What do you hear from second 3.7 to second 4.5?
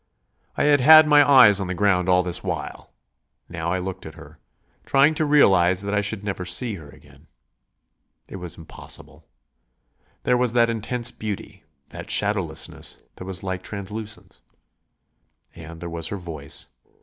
I looked at her,